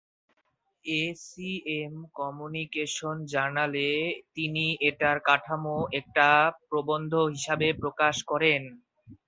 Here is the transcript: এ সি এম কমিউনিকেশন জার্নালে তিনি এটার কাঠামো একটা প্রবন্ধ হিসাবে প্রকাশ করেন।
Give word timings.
এ 0.85 1.01
সি 1.23 1.49
এম 1.75 1.93
কমিউনিকেশন 2.17 3.15
জার্নালে 3.31 3.89
তিনি 4.35 4.65
এটার 4.89 5.17
কাঠামো 5.27 5.77
একটা 5.99 6.27
প্রবন্ধ 6.67 7.13
হিসাবে 7.33 7.67
প্রকাশ 7.81 8.15
করেন। 8.31 8.61